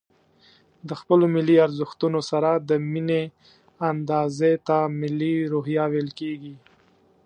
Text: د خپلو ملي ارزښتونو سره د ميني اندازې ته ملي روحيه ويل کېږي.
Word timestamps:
د 0.87 0.89
خپلو 0.99 1.25
ملي 1.35 1.55
ارزښتونو 1.67 2.19
سره 2.31 2.49
د 2.69 2.71
ميني 2.91 3.23
اندازې 3.91 4.51
ته 4.67 4.77
ملي 5.01 5.35
روحيه 5.53 5.85
ويل 5.91 6.09
کېږي. 6.19 6.55